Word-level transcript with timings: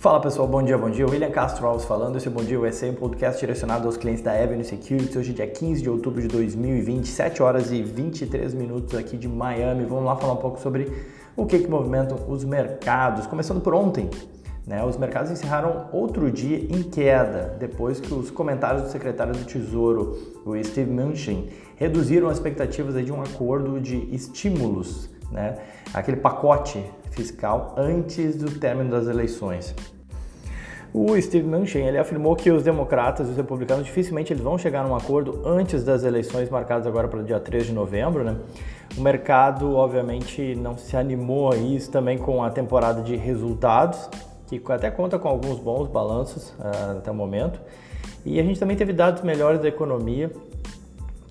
Fala 0.00 0.18
pessoal, 0.18 0.48
bom 0.48 0.62
dia, 0.62 0.78
bom 0.78 0.88
dia. 0.88 1.06
William 1.06 1.30
Castro 1.30 1.66
Alves 1.66 1.84
falando. 1.84 2.16
Esse 2.16 2.26
é 2.26 2.30
Bom 2.30 2.42
Dia 2.42 2.58
USA, 2.58 2.86
um 2.86 2.94
podcast 2.94 3.38
direcionado 3.38 3.86
aos 3.86 3.98
clientes 3.98 4.22
da 4.22 4.32
Avenue 4.32 4.64
Securities. 4.64 5.14
Hoje 5.14 5.32
é 5.32 5.34
dia 5.34 5.46
15 5.46 5.82
de 5.82 5.90
outubro 5.90 6.22
de 6.22 6.28
2020, 6.28 7.06
7 7.06 7.42
horas 7.42 7.70
e 7.70 7.82
23 7.82 8.54
minutos 8.54 8.94
aqui 8.94 9.18
de 9.18 9.28
Miami. 9.28 9.84
Vamos 9.84 10.06
lá 10.06 10.16
falar 10.16 10.32
um 10.32 10.38
pouco 10.38 10.58
sobre 10.58 10.90
o 11.36 11.44
que, 11.44 11.58
que 11.58 11.68
movimentam 11.68 12.18
os 12.30 12.46
mercados. 12.46 13.26
Começando 13.26 13.60
por 13.60 13.74
ontem, 13.74 14.08
né, 14.66 14.82
os 14.82 14.96
mercados 14.96 15.30
encerraram 15.30 15.90
outro 15.92 16.32
dia 16.32 16.56
em 16.56 16.82
queda, 16.82 17.54
depois 17.60 18.00
que 18.00 18.14
os 18.14 18.30
comentários 18.30 18.84
do 18.84 18.88
secretário 18.88 19.34
do 19.34 19.44
Tesouro, 19.44 20.16
o 20.46 20.56
Steve 20.64 20.90
Mnuchin, 20.90 21.50
reduziram 21.76 22.30
as 22.30 22.38
expectativas 22.38 23.04
de 23.04 23.12
um 23.12 23.20
acordo 23.20 23.78
de 23.78 24.08
estímulos, 24.14 25.10
né, 25.30 25.58
aquele 25.92 26.16
pacote 26.16 26.84
fiscal 27.10 27.74
antes 27.76 28.36
do 28.36 28.50
término 28.58 28.90
das 28.90 29.06
eleições. 29.06 29.74
O 30.92 31.20
Steve 31.20 31.46
Mnuchin 31.46 31.86
ele 31.86 31.98
afirmou 31.98 32.34
que 32.34 32.50
os 32.50 32.64
democratas 32.64 33.28
e 33.28 33.30
os 33.30 33.36
republicanos 33.36 33.84
dificilmente 33.84 34.32
eles 34.32 34.42
vão 34.42 34.58
chegar 34.58 34.84
a 34.84 34.88
um 34.88 34.96
acordo 34.96 35.40
antes 35.46 35.84
das 35.84 36.02
eleições 36.02 36.50
marcadas 36.50 36.84
agora 36.84 37.06
para 37.06 37.20
o 37.20 37.22
dia 37.22 37.38
3 37.38 37.66
de 37.66 37.72
novembro. 37.72 38.24
Né? 38.24 38.36
O 38.98 39.00
mercado, 39.00 39.76
obviamente, 39.76 40.56
não 40.56 40.76
se 40.76 40.96
animou 40.96 41.52
a 41.52 41.56
isso 41.56 41.92
também 41.92 42.18
com 42.18 42.42
a 42.42 42.50
temporada 42.50 43.02
de 43.02 43.14
resultados, 43.14 44.10
que 44.48 44.60
até 44.72 44.90
conta 44.90 45.16
com 45.16 45.28
alguns 45.28 45.60
bons 45.60 45.86
balanços 45.86 46.50
uh, 46.58 46.98
até 46.98 47.08
o 47.12 47.14
momento. 47.14 47.60
E 48.26 48.40
a 48.40 48.42
gente 48.42 48.58
também 48.58 48.76
teve 48.76 48.92
dados 48.92 49.22
melhores 49.22 49.60
da 49.60 49.68
economia, 49.68 50.32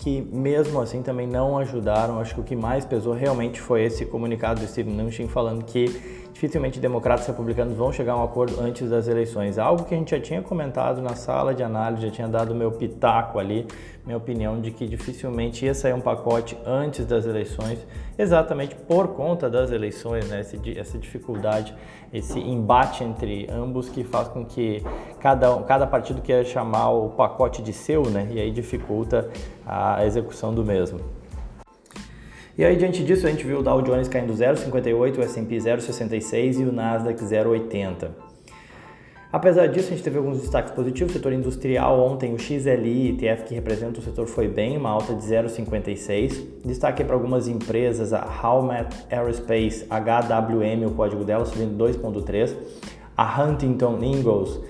que 0.00 0.22
mesmo 0.32 0.80
assim 0.80 1.02
também 1.02 1.26
não 1.26 1.58
ajudaram. 1.58 2.18
Acho 2.18 2.34
que 2.34 2.40
o 2.40 2.44
que 2.44 2.56
mais 2.56 2.84
pesou 2.84 3.12
realmente 3.12 3.60
foi 3.60 3.84
esse 3.84 4.06
comunicado 4.06 4.60
do 4.60 4.66
Steve 4.66 4.90
Mnuchin 4.90 5.28
falando 5.28 5.62
que 5.64 6.29
dificilmente 6.40 6.80
democratas 6.80 7.26
e 7.26 7.30
republicanos 7.30 7.76
vão 7.76 7.92
chegar 7.92 8.14
a 8.14 8.16
um 8.16 8.24
acordo 8.24 8.58
antes 8.62 8.88
das 8.88 9.06
eleições. 9.06 9.58
Algo 9.58 9.84
que 9.84 9.94
a 9.94 9.98
gente 9.98 10.12
já 10.12 10.18
tinha 10.18 10.40
comentado 10.40 11.02
na 11.02 11.14
sala 11.14 11.54
de 11.54 11.62
análise, 11.62 12.06
já 12.06 12.10
tinha 12.10 12.26
dado 12.26 12.54
meu 12.54 12.72
pitaco 12.72 13.38
ali, 13.38 13.66
minha 14.06 14.16
opinião 14.16 14.58
de 14.58 14.70
que 14.70 14.86
dificilmente 14.86 15.66
ia 15.66 15.74
sair 15.74 15.92
um 15.92 16.00
pacote 16.00 16.56
antes 16.64 17.04
das 17.04 17.26
eleições, 17.26 17.86
exatamente 18.18 18.74
por 18.74 19.08
conta 19.08 19.50
das 19.50 19.70
eleições, 19.70 20.26
né? 20.30 20.40
essa 20.76 20.96
dificuldade, 20.96 21.74
esse 22.10 22.40
embate 22.40 23.04
entre 23.04 23.46
ambos 23.50 23.90
que 23.90 24.02
faz 24.02 24.28
com 24.28 24.42
que 24.42 24.82
cada, 25.20 25.54
cada 25.64 25.86
partido 25.86 26.22
queira 26.22 26.42
chamar 26.42 26.88
o 26.88 27.10
pacote 27.10 27.60
de 27.60 27.74
seu, 27.74 28.08
né? 28.08 28.26
e 28.30 28.40
aí 28.40 28.50
dificulta 28.50 29.28
a 29.66 30.06
execução 30.06 30.54
do 30.54 30.64
mesmo. 30.64 31.00
E 32.60 32.64
aí, 32.66 32.76
diante 32.76 33.02
disso, 33.02 33.26
a 33.26 33.30
gente 33.30 33.46
viu 33.46 33.60
o 33.60 33.62
Dow 33.62 33.80
Jones 33.80 34.06
caindo 34.06 34.34
0,58, 34.34 35.16
o 35.16 35.22
S&P 35.22 35.56
0,66 35.56 36.60
e 36.60 36.64
o 36.64 36.70
Nasdaq 36.70 37.18
0,80. 37.18 38.10
Apesar 39.32 39.66
disso, 39.68 39.86
a 39.86 39.90
gente 39.92 40.02
teve 40.02 40.18
alguns 40.18 40.42
destaques 40.42 40.70
positivos. 40.74 41.10
O 41.10 41.16
setor 41.16 41.32
industrial 41.32 41.98
ontem, 41.98 42.34
o 42.34 42.38
XLI, 42.38 43.12
ETF 43.12 43.44
que 43.44 43.54
representa 43.54 43.98
o 43.98 44.02
setor, 44.02 44.26
foi 44.26 44.46
bem, 44.46 44.76
uma 44.76 44.90
alta 44.90 45.14
de 45.14 45.22
0,56. 45.22 46.44
Destaque 46.62 47.02
para 47.02 47.14
algumas 47.14 47.48
empresas, 47.48 48.12
a 48.12 48.22
Howmet 48.44 48.94
Aerospace, 49.10 49.86
HWM, 49.88 50.86
o 50.86 50.90
código 50.90 51.24
dela, 51.24 51.46
subindo 51.46 51.82
2,3%. 51.82 52.54
A 53.16 53.42
Huntington 53.42 54.00
Ingalls, 54.02 54.60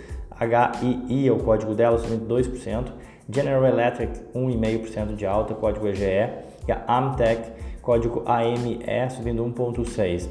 HII, 0.41 1.28
o 1.32 1.38
código 1.41 1.75
dela, 1.75 1.98
subindo 1.98 2.32
2%. 2.32 2.84
General 3.28 3.66
Electric, 3.66 4.12
1,5% 4.32 5.16
de 5.16 5.27
alta, 5.27 5.54
código 5.54 5.88
EGE. 5.88 6.30
E 6.69 6.72
a 6.72 6.84
Amtech, 6.86 7.50
código 7.83 8.23
AME 8.27 8.81
subindo 9.11 9.45
1,6. 9.45 10.28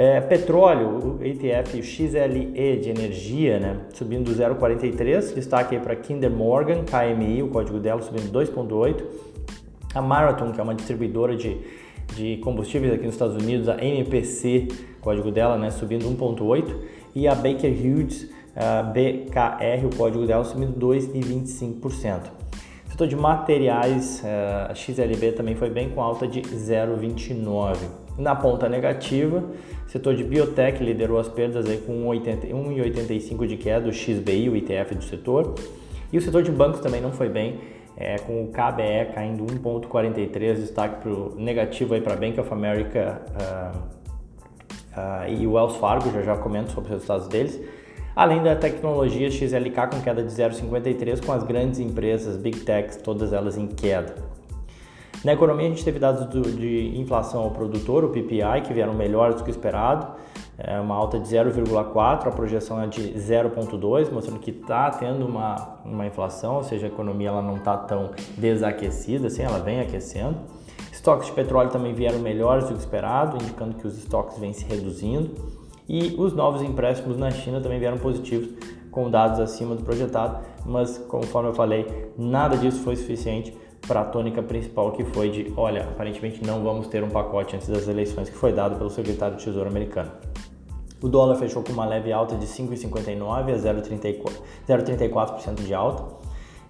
É, 0.00 0.20
petróleo, 0.20 1.18
o 1.20 1.24
ETF 1.24 1.82
XLE 1.82 2.76
de 2.76 2.88
energia, 2.88 3.58
né, 3.58 3.80
subindo 3.92 4.30
0,43. 4.30 5.34
Destaque 5.34 5.76
para 5.80 5.96
Kinder 5.96 6.30
Morgan, 6.30 6.84
KMI, 6.84 7.42
o 7.42 7.48
código 7.48 7.80
dela 7.80 8.00
subindo 8.00 8.30
2,8. 8.30 9.02
A 9.92 10.00
Marathon, 10.00 10.52
que 10.52 10.60
é 10.60 10.62
uma 10.62 10.74
distribuidora 10.74 11.34
de, 11.34 11.58
de 12.14 12.36
combustíveis 12.36 12.92
aqui 12.92 13.06
nos 13.06 13.14
Estados 13.14 13.42
Unidos, 13.42 13.68
a 13.68 13.82
MPC, 13.84 14.68
código 15.00 15.32
dela, 15.32 15.58
né, 15.58 15.72
subindo 15.72 16.04
1,8. 16.08 16.76
E 17.16 17.26
a 17.26 17.34
Baker 17.34 17.72
Hughes, 17.72 18.30
a 18.54 18.84
BKR, 18.84 19.84
o 19.84 19.96
código 19.96 20.26
dela 20.26 20.44
subindo 20.44 20.78
2,25%. 20.78 22.37
Setor 22.98 23.06
de 23.10 23.14
materiais, 23.14 24.24
a 24.24 24.72
eh, 24.72 24.74
XLB 24.74 25.30
também 25.30 25.54
foi 25.54 25.70
bem 25.70 25.88
com 25.88 26.02
alta 26.02 26.26
de 26.26 26.42
0,29. 26.42 27.76
Na 28.18 28.34
ponta 28.34 28.68
negativa, 28.68 29.44
setor 29.86 30.16
de 30.16 30.24
biotech 30.24 30.82
liderou 30.82 31.20
as 31.20 31.28
perdas 31.28 31.70
aí 31.70 31.78
com 31.78 32.10
1,85 32.10 33.46
de 33.46 33.56
queda, 33.56 33.88
o 33.88 33.92
XBI, 33.92 34.48
o 34.48 34.56
ITF 34.56 34.96
do 34.96 35.04
setor. 35.04 35.54
E 36.12 36.18
o 36.18 36.20
setor 36.20 36.42
de 36.42 36.50
bancos 36.50 36.80
também 36.80 37.00
não 37.00 37.12
foi 37.12 37.28
bem, 37.28 37.60
é, 37.96 38.18
com 38.18 38.42
o 38.42 38.48
KBE 38.48 39.14
caindo 39.14 39.46
1,43, 39.46 40.54
destaque 40.56 41.00
pro 41.00 41.36
negativo 41.36 41.94
aí 41.94 42.00
para 42.00 42.16
Bank 42.16 42.40
of 42.40 42.52
America 42.52 43.22
uh, 43.30 43.78
uh, 44.98 45.32
e 45.32 45.46
Wells 45.46 45.78
Fargo, 45.78 46.10
já 46.10 46.22
já 46.22 46.36
comento 46.36 46.72
sobre 46.72 46.88
os 46.88 46.94
resultados 46.94 47.28
deles 47.28 47.77
além 48.18 48.42
da 48.42 48.56
tecnologia 48.56 49.30
XLK 49.30 49.90
com 49.92 50.00
queda 50.02 50.24
de 50.24 50.32
0,53, 50.32 51.24
com 51.24 51.30
as 51.30 51.44
grandes 51.44 51.78
empresas, 51.78 52.36
Big 52.36 52.58
Techs, 52.62 52.96
todas 52.96 53.32
elas 53.32 53.56
em 53.56 53.68
queda. 53.68 54.12
Na 55.24 55.34
economia, 55.34 55.66
a 55.66 55.68
gente 55.68 55.84
teve 55.84 56.00
dados 56.00 56.26
do, 56.26 56.42
de 56.42 56.98
inflação 56.98 57.44
ao 57.44 57.52
produtor, 57.52 58.02
o 58.02 58.08
PPI, 58.08 58.62
que 58.66 58.72
vieram 58.72 58.92
melhores 58.92 59.36
do 59.36 59.44
que 59.44 59.50
esperado, 59.52 60.16
é 60.58 60.80
uma 60.80 60.96
alta 60.96 61.20
de 61.20 61.28
0,4, 61.28 62.26
a 62.26 62.30
projeção 62.32 62.82
é 62.82 62.88
de 62.88 63.12
0,2, 63.12 64.10
mostrando 64.10 64.40
que 64.40 64.50
está 64.50 64.90
tendo 64.90 65.24
uma, 65.24 65.78
uma 65.84 66.04
inflação, 66.04 66.56
ou 66.56 66.64
seja, 66.64 66.86
a 66.86 66.88
economia 66.88 67.28
ela 67.28 67.42
não 67.42 67.54
está 67.54 67.76
tão 67.76 68.10
desaquecida, 68.36 69.28
assim, 69.28 69.44
ela 69.44 69.60
vem 69.60 69.78
aquecendo. 69.78 70.38
Estoques 70.90 71.28
de 71.28 71.32
petróleo 71.34 71.70
também 71.70 71.94
vieram 71.94 72.18
melhores 72.18 72.64
do 72.64 72.74
que 72.74 72.80
esperado, 72.80 73.36
indicando 73.36 73.76
que 73.76 73.86
os 73.86 73.96
estoques 73.96 74.38
vêm 74.38 74.52
se 74.52 74.64
reduzindo. 74.64 75.57
E 75.88 76.14
os 76.18 76.34
novos 76.34 76.60
empréstimos 76.62 77.16
na 77.16 77.30
China 77.30 77.60
também 77.60 77.78
vieram 77.78 77.98
positivos, 77.98 78.50
com 78.90 79.10
dados 79.10 79.40
acima 79.40 79.74
do 79.74 79.82
projetado, 79.82 80.44
mas 80.66 80.98
conforme 80.98 81.48
eu 81.50 81.54
falei, 81.54 82.12
nada 82.16 82.56
disso 82.56 82.80
foi 82.80 82.96
suficiente 82.96 83.56
para 83.86 84.00
a 84.00 84.04
tônica 84.04 84.42
principal 84.42 84.92
que 84.92 85.04
foi 85.04 85.30
de, 85.30 85.52
olha, 85.56 85.82
aparentemente 85.84 86.44
não 86.44 86.62
vamos 86.62 86.88
ter 86.88 87.02
um 87.02 87.08
pacote 87.08 87.56
antes 87.56 87.68
das 87.68 87.88
eleições, 87.88 88.28
que 88.28 88.36
foi 88.36 88.52
dado 88.52 88.76
pelo 88.76 88.90
secretário 88.90 89.36
do 89.36 89.42
Tesouro 89.42 89.68
americano. 89.68 90.10
O 91.00 91.08
dólar 91.08 91.36
fechou 91.36 91.62
com 91.62 91.72
uma 91.72 91.86
leve 91.86 92.12
alta 92.12 92.34
de 92.34 92.44
5,59 92.46 93.54
a 93.54 93.56
0,34% 94.66 95.54
de 95.62 95.72
alta, 95.72 96.04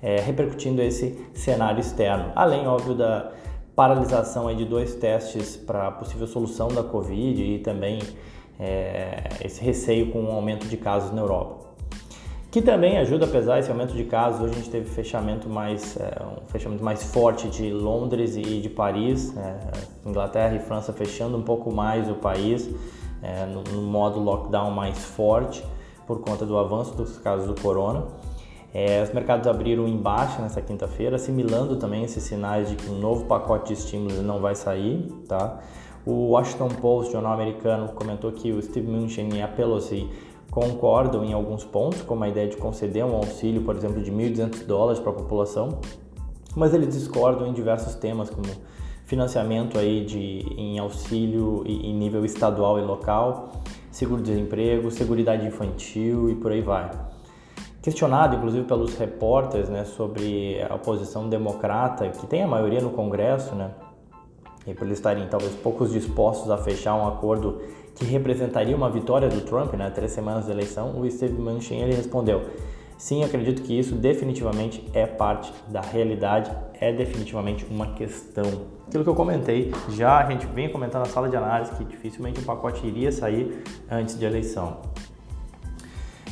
é, 0.03 0.21
repercutindo 0.21 0.83
esse 0.83 1.19
cenário 1.35 1.81
externo. 1.81 2.31
Além, 2.37 2.69
óbvio, 2.69 2.95
da 2.95 3.33
paralisação 3.75 4.47
aí 4.49 4.55
de 4.55 4.65
dois 4.65 4.95
testes 4.95 5.57
para 5.57 5.91
possível 5.93 6.27
solução 6.27 6.69
da 6.69 6.83
Covid 6.83 7.43
e 7.43 7.59
também 7.61 8.01
é, 8.59 9.29
esse 9.45 9.63
receio 9.63 10.11
com 10.11 10.25
o 10.25 10.31
aumento 10.33 10.67
de 10.67 10.77
casos 10.77 11.13
na 11.13 11.23
Europa. 11.23 11.69
Que 12.51 12.63
também 12.63 12.97
ajuda, 12.97 13.27
apesar 13.27 13.57
desse 13.57 13.71
aumento 13.71 13.93
de 13.93 14.05
casos, 14.05 14.41
hoje 14.41 14.55
a 14.55 14.57
gente 14.57 14.71
teve 14.71 14.89
fechamento 14.89 15.51
mais, 15.51 15.99
é, 15.99 16.23
um 16.25 16.47
fechamento 16.47 16.83
mais 16.83 17.05
forte 17.05 17.47
de 17.49 17.71
Londres 17.71 18.37
e 18.37 18.61
de 18.61 18.71
Paris, 18.71 19.37
é, 19.37 20.09
Inglaterra 20.09 20.55
e 20.55 20.59
França 20.59 20.91
fechando 20.93 21.37
um 21.37 21.43
pouco 21.43 21.71
mais 21.71 22.11
o 22.11 22.15
país, 22.15 22.71
é, 23.23 23.45
no, 23.45 23.63
no, 23.65 23.83
modo 23.83 24.19
lockdown 24.19 24.71
mais 24.71 25.05
forte, 25.05 25.63
por 26.07 26.21
conta 26.21 26.47
do 26.47 26.57
avanço 26.57 26.95
dos 26.95 27.19
casos 27.19 27.47
do 27.47 27.61
corona. 27.61 28.07
É, 28.73 29.03
os 29.03 29.13
mercados 29.13 29.47
abriram 29.47 29.87
em 29.87 29.97
baixa 29.97 30.41
nessa 30.41 30.63
quinta-feira, 30.63 31.17
assimilando 31.17 31.77
também 31.77 32.03
esses 32.05 32.23
sinais 32.23 32.71
de 32.71 32.77
que 32.77 32.89
um 32.89 32.99
novo 32.99 33.27
pacote 33.27 33.75
de 33.75 33.81
estímulos 33.81 34.21
não 34.23 34.41
vai 34.41 34.55
sair, 34.55 35.07
tá? 35.29 35.61
O 36.09 36.31
Washington 36.31 36.69
Post, 36.69 37.13
jornal 37.13 37.35
americano, 37.35 37.89
comentou 37.89 38.33
que 38.33 38.51
o 38.51 38.63
Steve 38.63 38.91
Mnuchin 38.91 39.29
e 39.35 39.43
a 39.43 39.47
Pelosi 39.47 40.09
concordam 40.51 41.23
em 41.23 41.35
alguns 41.35 41.67
pontos, 41.67 42.01
como 42.01 42.25
a 42.25 42.29
ideia 42.31 42.49
de 42.49 42.57
conceder 42.57 43.05
um 43.05 43.15
auxílio, 43.15 43.61
por 43.61 43.77
exemplo, 43.77 44.03
de 44.03 44.11
1.200 44.11 44.65
dólares 44.65 44.99
para 44.99 45.11
a 45.11 45.15
população, 45.15 45.81
mas 46.57 46.73
eles 46.73 46.95
discordam 46.95 47.47
em 47.47 47.53
diversos 47.53 47.95
temas, 47.95 48.31
como 48.31 48.47
financiamento 49.05 49.79
aí 49.79 50.03
de, 50.03 50.47
em 50.57 50.79
auxílio 50.79 51.63
em 51.67 51.93
nível 51.93 52.25
estadual 52.25 52.79
e 52.79 52.83
local, 52.83 53.51
seguro-desemprego, 53.91 54.91
seguridade 54.91 55.47
infantil 55.47 56.31
e 56.31 56.35
por 56.37 56.53
aí 56.53 56.63
vai. 56.63 56.91
Questionado, 57.83 58.35
inclusive, 58.35 58.65
pelos 58.65 58.97
repórteres 58.97 59.69
né, 59.69 59.85
sobre 59.85 60.57
a 60.71 60.75
oposição 60.75 61.29
democrata, 61.29 62.09
que 62.09 62.27
tem 62.27 62.43
a 62.43 62.49
maioria 62.49 62.81
no 62.81 62.93
Congresso, 62.93 63.55
né, 63.55 63.73
e 64.69 64.75
por 64.75 64.85
eles 64.85 64.99
estarem 64.99 65.27
talvez 65.29 65.55
poucos 65.55 65.93
dispostos 65.93 66.51
a 66.51 66.59
fechar 66.59 66.95
um 66.95 67.09
acordo 67.09 67.61
que 67.95 68.05
representaria 68.05 68.77
uma 68.77 68.91
vitória 68.91 69.29
do 69.29 69.41
Trump, 69.41 69.75
né, 69.75 69.91
três 69.91 70.13
semanas 70.13 70.47
da 70.47 70.53
eleição, 70.53 71.01
o 71.01 71.11
Steve 71.11 71.33
Mnuchin 71.33 71.81
ele 71.81 71.95
respondeu: 71.95 72.43
Sim, 72.97 73.25
acredito 73.25 73.63
que 73.63 73.77
isso 73.77 73.95
definitivamente 73.95 74.85
é 74.93 75.07
parte 75.07 75.53
da 75.69 75.81
realidade, 75.81 76.51
é 76.81 76.93
definitivamente 76.93 77.65
uma 77.65 77.95
questão. 77.95 78.45
Aquilo 78.87 79.05
que 79.05 79.11
eu 79.11 79.15
comentei, 79.15 79.73
já 79.91 80.19
a 80.19 80.31
gente 80.31 80.47
vem 80.47 80.69
comentando 80.71 81.07
na 81.07 81.09
sala 81.09 81.29
de 81.29 81.37
análise 81.37 81.73
que 81.73 81.85
dificilmente 81.85 82.41
um 82.41 82.45
pacote 82.45 82.87
iria 82.87 83.11
sair 83.11 83.63
antes 83.91 84.19
de 84.19 84.25
eleição. 84.25 84.79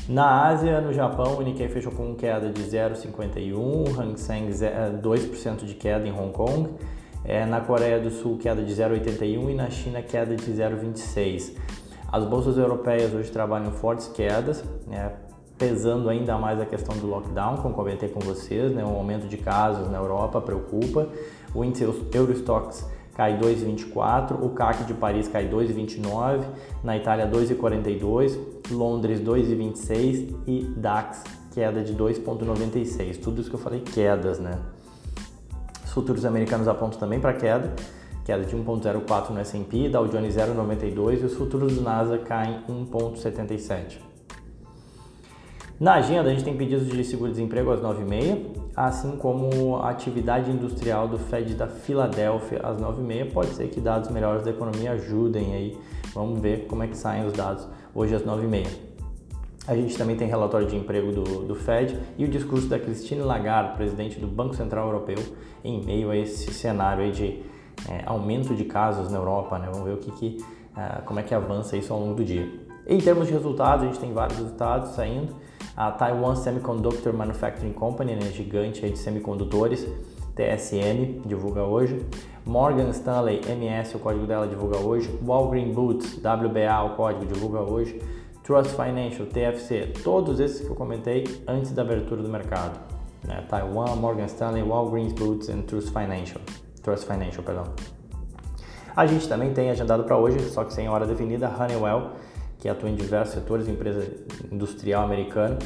Na 0.08 0.46
Ásia, 0.46 0.80
no 0.80 0.92
Japão, 0.92 1.36
o 1.36 1.42
Nikkei 1.42 1.68
fechou 1.68 1.90
com 1.90 2.14
queda 2.14 2.48
de 2.48 2.62
0,51, 2.62 3.98
Hang 3.98 4.20
Seng 4.20 4.48
2% 4.48 5.64
de 5.64 5.74
queda 5.74 6.06
em 6.06 6.12
Hong 6.12 6.32
Kong, 6.32 6.70
é, 7.26 7.44
na 7.44 7.60
Coreia 7.60 7.98
do 7.98 8.10
Sul 8.10 8.38
queda 8.38 8.62
de 8.62 8.72
0,81 8.72 9.50
e 9.50 9.54
na 9.54 9.68
China 9.68 10.00
queda 10.00 10.36
de 10.36 10.50
0,26. 10.50 11.52
As 12.10 12.24
bolsas 12.24 12.56
europeias 12.56 13.12
hoje 13.12 13.30
trabalham 13.30 13.72
fortes 13.72 14.06
quedas, 14.08 14.64
né, 14.86 15.12
pesando 15.58 16.08
ainda 16.08 16.38
mais 16.38 16.60
a 16.60 16.64
questão 16.64 16.96
do 16.96 17.06
lockdown, 17.06 17.56
como 17.56 17.74
comentei 17.74 18.08
com 18.08 18.20
vocês, 18.20 18.72
né, 18.72 18.84
um 18.84 18.96
aumento 18.96 19.26
de 19.26 19.36
casos 19.36 19.90
na 19.90 19.98
Europa 19.98 20.40
preocupa. 20.40 21.08
O 21.52 21.64
índice 21.64 21.84
Eurostox 22.14 22.88
cai 23.14 23.38
2,24, 23.38 24.36
o 24.40 24.50
CAC 24.50 24.84
de 24.84 24.94
Paris 24.94 25.26
cai 25.26 25.48
2,29, 25.48 26.44
na 26.84 26.96
Itália 26.96 27.26
2,42, 27.26 28.38
Londres 28.70 29.20
2,26 29.20 30.34
e 30.46 30.62
DAX 30.76 31.24
queda 31.52 31.82
de 31.82 31.94
2,96. 31.94 33.18
Tudo 33.20 33.40
isso 33.40 33.50
que 33.50 33.56
eu 33.56 33.60
falei 33.60 33.80
quedas, 33.80 34.38
né? 34.38 34.60
Os 35.96 36.02
futuros 36.02 36.26
americanos 36.26 36.68
apontam 36.68 37.00
também 37.00 37.18
para 37.18 37.32
queda, 37.32 37.74
queda 38.22 38.44
de 38.44 38.54
1,04 38.54 39.30
no 39.30 39.40
S&P, 39.40 39.88
Dow 39.88 40.06
Jones 40.06 40.36
0,92 40.36 41.22
e 41.22 41.24
os 41.24 41.32
futuros 41.32 41.74
do 41.74 41.80
NASA 41.80 42.18
caem 42.18 42.60
1,77. 42.68 43.96
Na 45.80 45.94
agenda, 45.94 46.28
a 46.28 46.32
gente 46.34 46.44
tem 46.44 46.54
pedidos 46.54 46.86
de 46.86 47.02
seguro-desemprego 47.02 47.70
às 47.70 47.80
9h30, 47.80 48.44
assim 48.76 49.12
como 49.12 49.76
a 49.76 49.88
atividade 49.88 50.50
industrial 50.50 51.08
do 51.08 51.16
Fed 51.16 51.54
da 51.54 51.66
Filadélfia 51.66 52.60
às 52.62 52.76
9h30. 52.76 53.32
Pode 53.32 53.54
ser 53.54 53.68
que 53.68 53.80
dados 53.80 54.10
melhores 54.10 54.44
da 54.44 54.50
economia 54.50 54.92
ajudem 54.92 55.54
aí. 55.54 55.78
Vamos 56.12 56.40
ver 56.40 56.66
como 56.66 56.82
é 56.82 56.88
que 56.88 56.96
saem 56.96 57.26
os 57.26 57.32
dados 57.32 57.66
hoje 57.94 58.14
às 58.14 58.22
9h30. 58.22 58.85
A 59.66 59.74
gente 59.74 59.96
também 59.98 60.16
tem 60.16 60.28
relatório 60.28 60.66
de 60.66 60.76
emprego 60.76 61.10
do, 61.10 61.42
do 61.44 61.54
Fed 61.54 61.98
e 62.16 62.24
o 62.24 62.28
discurso 62.28 62.68
da 62.68 62.78
Christine 62.78 63.22
Lagarde, 63.22 63.76
presidente 63.76 64.20
do 64.20 64.28
Banco 64.28 64.54
Central 64.54 64.86
Europeu, 64.86 65.18
em 65.64 65.84
meio 65.84 66.10
a 66.10 66.16
esse 66.16 66.52
cenário 66.54 67.10
de 67.10 67.42
é, 67.88 68.02
aumento 68.06 68.54
de 68.54 68.64
casos 68.64 69.10
na 69.10 69.18
Europa. 69.18 69.58
Né? 69.58 69.68
Vamos 69.72 69.86
ver 69.86 69.94
o 69.94 69.98
que, 69.98 70.12
que 70.12 70.38
uh, 70.76 71.02
como 71.04 71.18
é 71.18 71.22
que 71.22 71.34
avança 71.34 71.76
isso 71.76 71.92
ao 71.92 71.98
longo 71.98 72.14
do 72.14 72.24
dia. 72.24 72.48
Em 72.86 72.98
termos 72.98 73.26
de 73.26 73.32
resultados, 73.32 73.82
a 73.82 73.86
gente 73.88 73.98
tem 73.98 74.12
vários 74.12 74.38
resultados 74.38 74.90
saindo. 74.90 75.34
A 75.76 75.90
Taiwan 75.90 76.36
Semiconductor 76.36 77.12
Manufacturing 77.12 77.72
Company, 77.72 78.14
né, 78.14 78.30
gigante 78.32 78.88
de 78.88 78.96
semicondutores, 78.96 79.86
TSM, 80.36 81.22
divulga 81.26 81.64
hoje. 81.64 82.06
Morgan 82.44 82.90
Stanley 82.90 83.40
MS, 83.44 83.96
o 83.96 83.98
código 83.98 84.26
dela 84.26 84.46
divulga 84.46 84.78
hoje. 84.78 85.10
Walgreen 85.26 85.72
Boots, 85.72 86.18
WBA, 86.18 86.82
o 86.84 86.96
código 86.96 87.26
divulga 87.26 87.60
hoje. 87.60 88.00
Trust 88.46 88.76
Financial, 88.76 89.26
TFC, 89.26 89.92
todos 90.04 90.38
esses 90.38 90.60
que 90.60 90.70
eu 90.70 90.76
comentei 90.76 91.24
antes 91.48 91.72
da 91.72 91.82
abertura 91.82 92.22
do 92.22 92.28
mercado. 92.28 92.78
Né? 93.26 93.44
Taiwan, 93.48 93.96
Morgan 93.96 94.26
Stanley, 94.26 94.62
Walgreens 94.62 95.12
Boots 95.12 95.48
e 95.48 95.54
Trust 95.62 95.90
Financial. 95.90 96.40
Trust 96.80 97.06
Financial, 97.06 97.42
perdão. 97.42 97.64
A 98.94 99.04
gente 99.04 99.28
também 99.28 99.52
tem 99.52 99.68
agendado 99.68 100.04
para 100.04 100.16
hoje, 100.16 100.38
só 100.48 100.62
que 100.62 100.72
sem 100.72 100.88
hora 100.88 101.04
definida, 101.04 101.48
Honeywell 101.48 102.12
que 102.58 102.68
atua 102.68 102.88
em 102.88 102.94
diversos 102.94 103.34
setores, 103.34 103.68
empresa 103.68 104.06
industrial 104.50 105.04
americana, 105.04 105.58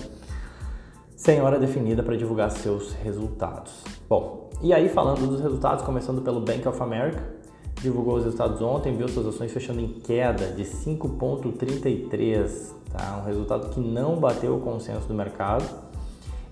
sem 1.16 1.40
hora 1.40 1.58
definida 1.58 2.02
para 2.02 2.16
divulgar 2.16 2.50
seus 2.50 2.92
resultados. 2.94 3.84
Bom, 4.08 4.50
e 4.60 4.72
aí 4.72 4.88
falando 4.88 5.26
dos 5.26 5.40
resultados, 5.40 5.84
começando 5.84 6.22
pelo 6.22 6.40
Bank 6.40 6.66
of 6.66 6.82
America, 6.82 7.22
divulgou 7.82 8.16
os 8.16 8.24
resultados 8.24 8.60
ontem, 8.60 8.96
viu 8.96 9.08
suas 9.08 9.26
ações 9.26 9.52
fechando 9.52 9.80
em 9.80 9.88
queda 9.88 10.48
de 10.48 10.64
5,33, 10.64 12.72
tá? 12.92 13.20
um 13.22 13.26
resultado 13.26 13.70
que 13.70 13.80
não 13.80 14.16
bateu 14.16 14.56
o 14.56 14.60
consenso 14.60 15.08
do 15.08 15.14
mercado 15.14 15.64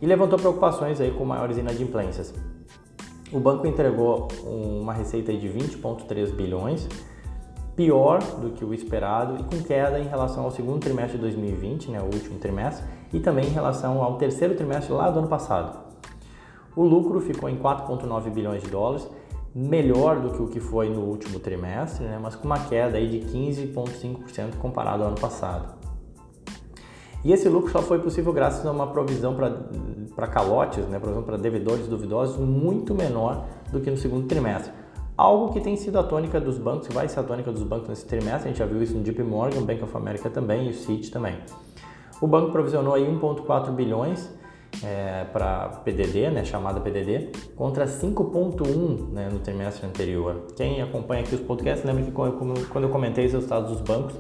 e 0.01 0.07
levantou 0.07 0.39
preocupações 0.39 1.01
aí 1.01 1.11
com 1.11 1.25
maiores 1.25 1.59
inadimplências. 1.59 2.33
O 3.31 3.39
banco 3.39 3.67
entregou 3.67 4.29
uma 4.45 4.95
receita 4.95 5.33
de 5.35 5.49
20,3 5.49 6.33
bilhões, 6.33 6.89
pior 7.77 8.21
do 8.41 8.51
que 8.51 8.65
o 8.65 8.73
esperado 8.73 9.39
e 9.39 9.45
com 9.45 9.63
queda 9.63 10.01
em 10.01 10.09
relação 10.09 10.45
ao 10.45 10.51
segundo 10.51 10.81
trimestre 10.81 11.17
de 11.17 11.23
2020, 11.23 11.91
né, 11.91 12.01
o 12.01 12.07
último 12.07 12.39
trimestre, 12.39 12.85
e 13.13 13.21
também 13.21 13.47
em 13.47 13.51
relação 13.51 14.03
ao 14.03 14.17
terceiro 14.17 14.55
trimestre 14.55 14.93
lá 14.93 15.11
do 15.11 15.19
ano 15.19 15.29
passado. 15.29 15.79
O 16.75 16.85
lucro 16.85 17.21
ficou 17.21 17.49
em 17.49 17.57
4,9 17.57 18.31
bilhões 18.31 18.63
de 18.63 18.71
dólares, 18.71 19.07
melhor 19.59 20.21
do 20.21 20.31
que 20.31 20.41
o 20.41 20.47
que 20.47 20.61
foi 20.61 20.89
no 20.89 21.01
último 21.01 21.41
trimestre, 21.41 22.05
né, 22.05 22.17
mas 22.23 22.37
com 22.37 22.45
uma 22.45 22.61
queda 22.61 22.97
aí 22.97 23.09
de 23.09 23.27
15,5% 23.27 24.55
comparado 24.61 25.03
ao 25.03 25.09
ano 25.09 25.19
passado. 25.19 25.75
E 27.25 27.33
esse 27.33 27.49
lucro 27.49 27.73
só 27.73 27.83
foi 27.83 27.99
possível 27.99 28.33
graças 28.33 28.65
a 28.65 28.71
uma 28.71 28.87
provisão 28.87 29.35
para 30.15 30.29
calotes, 30.29 30.87
né, 30.87 31.01
provisão 31.01 31.25
para 31.25 31.37
devedores 31.37 31.89
duvidosos 31.89 32.37
muito 32.37 32.95
menor 32.95 33.47
do 33.73 33.81
que 33.81 33.91
no 33.91 33.97
segundo 33.97 34.29
trimestre. 34.29 34.73
Algo 35.17 35.53
que 35.53 35.61
tem 35.61 35.77
sido 35.77 35.99
a 35.99 36.05
tônica 36.05 36.41
dos 36.41 36.57
bancos, 36.57 36.87
vai 36.93 37.09
ser 37.09 37.19
a 37.19 37.25
tônica 37.25 37.51
dos 37.51 37.65
bancos 37.65 37.89
nesse 37.89 38.07
trimestre, 38.07 38.45
a 38.45 38.53
gente 38.53 38.59
já 38.59 38.67
viu 38.67 38.81
isso 38.81 38.97
no 38.97 39.03
JP 39.03 39.25
Morgan, 39.25 39.63
Bank 39.63 39.83
of 39.83 39.97
America 39.97 40.31
também 40.31 40.69
e 40.69 40.71
o 40.71 40.75
Citi 40.75 41.11
também. 41.11 41.37
O 42.21 42.29
banco 42.29 42.53
provisionou 42.53 42.95
aí 42.95 43.05
1,4 43.05 43.73
bilhões 43.73 44.38
é, 44.83 45.25
para 45.33 45.69
PDD, 45.85 46.31
né, 46.31 46.45
chamada 46.45 46.81
PDD, 46.81 47.31
contra 47.57 47.87
5,1 47.87 49.11
né, 49.13 49.29
no 49.33 49.39
trimestre 49.39 49.87
anterior. 49.87 50.47
Quem 50.57 50.81
acompanha 50.83 51.23
aqui 51.23 51.35
os 51.35 51.41
podcasts 51.41 51.85
lembra 51.85 52.03
que 52.05 52.11
quando 52.11 52.83
eu 52.83 52.89
comentei 52.89 53.27
os 53.27 53.33
resultados 53.33 53.71
dos 53.71 53.81
bancos, 53.81 54.15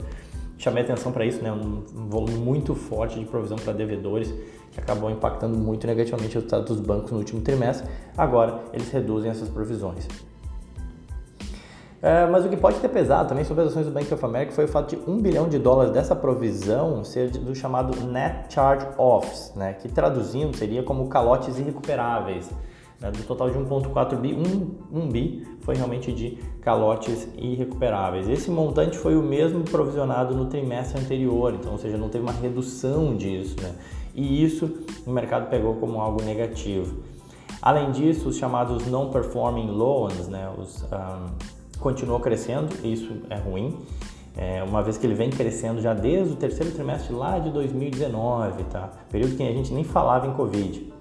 chamei 0.56 0.82
atenção 0.82 1.12
para 1.12 1.24
isso, 1.24 1.42
né, 1.42 1.52
um 1.52 2.08
volume 2.08 2.36
muito 2.36 2.74
forte 2.74 3.18
de 3.18 3.24
provisão 3.24 3.56
para 3.56 3.72
devedores 3.72 4.32
que 4.72 4.80
acabou 4.80 5.10
impactando 5.10 5.56
muito 5.56 5.86
negativamente 5.86 6.36
os 6.36 6.44
resultados 6.44 6.76
dos 6.76 6.80
bancos 6.84 7.10
no 7.10 7.18
último 7.18 7.40
trimestre. 7.40 7.88
Agora 8.16 8.62
eles 8.72 8.90
reduzem 8.90 9.30
essas 9.30 9.48
provisões. 9.48 10.06
É, 12.00 12.26
mas 12.26 12.44
o 12.44 12.48
que 12.48 12.56
pode 12.56 12.78
ter 12.78 12.88
pesado 12.88 13.28
também 13.28 13.44
sobre 13.44 13.64
as 13.64 13.70
ações 13.70 13.86
do 13.86 13.92
Bank 13.92 14.12
of 14.12 14.24
America 14.24 14.52
foi 14.52 14.66
o 14.66 14.68
fato 14.68 14.94
de 14.94 15.10
um 15.10 15.20
bilhão 15.20 15.48
de 15.48 15.58
dólares 15.58 15.92
dessa 15.92 16.14
provisão 16.14 17.02
ser 17.02 17.30
do 17.30 17.54
chamado 17.56 18.00
Net 18.06 18.54
Charge 18.54 18.86
Offs, 18.96 19.52
né, 19.56 19.72
que 19.72 19.88
traduzindo 19.88 20.56
seria 20.56 20.82
como 20.82 21.08
calotes 21.08 21.58
irrecuperáveis. 21.58 22.48
Né, 23.00 23.10
do 23.10 23.22
total 23.24 23.50
de 23.50 23.58
1,4 23.58 24.16
bi, 24.16 24.34
1, 24.34 24.98
1 25.00 25.08
bi 25.08 25.46
foi 25.60 25.76
realmente 25.76 26.12
de 26.12 26.38
calotes 26.60 27.28
irrecuperáveis. 27.36 28.28
Esse 28.28 28.50
montante 28.50 28.96
foi 28.96 29.16
o 29.16 29.22
mesmo 29.22 29.64
provisionado 29.64 30.36
no 30.36 30.46
trimestre 30.46 31.00
anterior, 31.00 31.54
então, 31.54 31.72
ou 31.72 31.78
seja, 31.78 31.96
não 31.96 32.08
teve 32.08 32.24
uma 32.24 32.32
redução 32.32 33.16
disso. 33.16 33.56
Né, 33.60 33.74
e 34.14 34.44
isso 34.44 34.84
o 35.04 35.10
mercado 35.10 35.48
pegou 35.50 35.74
como 35.74 36.00
algo 36.00 36.22
negativo. 36.22 37.02
Além 37.60 37.90
disso, 37.90 38.28
os 38.28 38.36
chamados 38.36 38.86
non-performing 38.86 39.68
loans, 39.68 40.28
né, 40.28 40.48
os 40.56 40.84
um, 40.84 41.57
continuou 41.80 42.20
crescendo, 42.20 42.68
isso 42.84 43.22
é 43.30 43.36
ruim, 43.36 43.78
é, 44.36 44.62
uma 44.62 44.82
vez 44.82 44.96
que 44.96 45.06
ele 45.06 45.14
vem 45.14 45.30
crescendo 45.30 45.80
já 45.80 45.92
desde 45.92 46.34
o 46.34 46.36
terceiro 46.36 46.72
trimestre 46.72 47.12
lá 47.12 47.38
de 47.38 47.50
2019, 47.50 48.64
tá? 48.64 48.90
período 49.10 49.36
que 49.36 49.42
a 49.42 49.52
gente 49.52 49.72
nem 49.72 49.82
falava 49.82 50.26
em 50.26 50.32
Covid. 50.32 50.92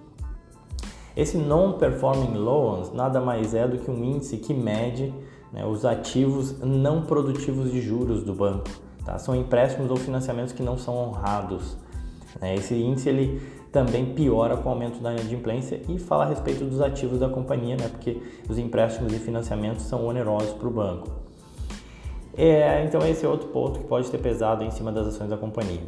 Esse 1.16 1.38
non-performing 1.38 2.38
loans 2.38 2.92
nada 2.94 3.20
mais 3.20 3.54
é 3.54 3.68
do 3.68 3.78
que 3.80 3.90
um 3.90 4.04
índice 4.04 4.38
que 4.38 4.54
mede 4.54 5.14
né, 5.52 5.66
os 5.66 5.86
ativos 5.86 6.60
não 6.60 7.04
produtivos 7.04 7.72
de 7.72 7.82
juros 7.82 8.24
do 8.24 8.34
banco. 8.34 8.70
Tá? 9.04 9.18
São 9.18 9.36
empréstimos 9.36 9.90
ou 9.90 9.98
financiamentos 9.98 10.54
que 10.54 10.62
não 10.62 10.78
são 10.78 10.96
honrados. 10.96 11.78
Né? 12.40 12.56
Esse 12.56 12.76
índice 12.76 13.10
ele 13.10 13.42
também 13.78 14.06
piora 14.06 14.58
com 14.58 14.70
o 14.70 14.72
aumento 14.72 15.00
da 15.00 15.14
inadimplência 15.14 15.80
e 15.88 16.00
fala 16.00 16.24
a 16.24 16.28
respeito 16.28 16.66
dos 16.66 16.82
ativos 16.82 17.20
da 17.20 17.30
companhia, 17.30 17.78
né, 17.78 17.88
porque 17.88 18.18
os 18.50 18.58
empréstimos 18.58 19.14
e 19.14 19.20
financiamentos 19.20 19.84
são 19.84 20.04
onerosos 20.08 20.54
para 20.54 20.68
o 20.68 20.72
banco. 20.72 21.08
É, 22.36 22.84
então 22.84 23.06
esse 23.08 23.24
é 23.24 23.30
outro 23.30 23.50
ponto 23.50 23.80
que 23.80 23.86
pode 23.86 24.10
ter 24.10 24.18
pesado 24.18 24.64
em 24.64 24.72
cima 24.72 24.92
das 24.92 25.06
ações 25.08 25.30
da 25.30 25.38
companhia. 25.38 25.82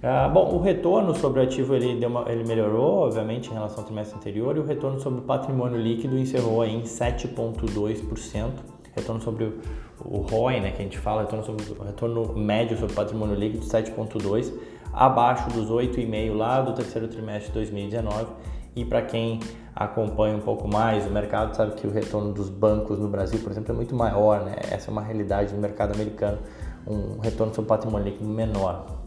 Ah, 0.00 0.28
bom, 0.28 0.54
o 0.54 0.60
retorno 0.60 1.12
sobre 1.16 1.40
o 1.40 1.42
ativo 1.42 1.74
ele, 1.74 2.06
uma, 2.06 2.24
ele 2.30 2.44
melhorou, 2.44 3.00
obviamente, 3.00 3.50
em 3.50 3.52
relação 3.52 3.80
ao 3.80 3.84
trimestre 3.84 4.16
anterior, 4.16 4.56
e 4.56 4.60
o 4.60 4.64
retorno 4.64 5.00
sobre 5.00 5.20
o 5.20 5.24
patrimônio 5.24 5.76
líquido 5.76 6.16
encerrou 6.16 6.64
em 6.64 6.82
7,2%. 6.82 8.50
Retorno 8.94 9.20
sobre 9.20 9.44
o, 9.44 9.60
o 10.04 10.18
ROI, 10.18 10.60
né, 10.60 10.70
que 10.70 10.80
a 10.80 10.84
gente 10.84 10.98
fala, 10.98 11.22
retorno 11.22 11.44
sobre 11.44 11.64
retorno 11.84 12.32
médio 12.32 12.76
sobre 12.78 12.92
o 12.92 12.96
patrimônio 12.96 13.34
líquido, 13.34 13.64
7,2% 13.64 14.52
abaixo 14.92 15.48
dos 15.50 15.68
8,5 15.68 16.34
lá 16.34 16.60
do 16.60 16.72
terceiro 16.72 17.08
trimestre 17.08 17.48
de 17.48 17.54
2019. 17.54 18.26
E 18.76 18.84
para 18.84 19.02
quem 19.02 19.40
acompanha 19.74 20.36
um 20.36 20.40
pouco 20.40 20.68
mais 20.68 21.06
o 21.06 21.10
mercado, 21.10 21.54
sabe 21.56 21.74
que 21.74 21.86
o 21.86 21.90
retorno 21.90 22.32
dos 22.32 22.48
bancos 22.48 22.98
no 22.98 23.08
Brasil, 23.08 23.40
por 23.40 23.50
exemplo, 23.50 23.72
é 23.72 23.74
muito 23.74 23.94
maior, 23.94 24.44
né? 24.44 24.56
Essa 24.70 24.90
é 24.90 24.92
uma 24.92 25.02
realidade 25.02 25.54
no 25.54 25.60
mercado 25.60 25.94
americano, 25.94 26.38
um 26.86 27.18
retorno 27.20 27.54
sobre 27.54 27.68
patrimônio 27.68 28.06
líquido 28.06 28.28
menor. 28.28 29.00